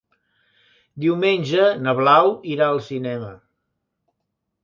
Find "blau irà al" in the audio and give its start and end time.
1.99-2.81